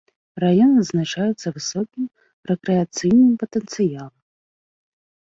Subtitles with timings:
[0.43, 2.05] Раён адзначаецца высокім
[2.55, 4.13] рэкрэацыйным патэнцыялам.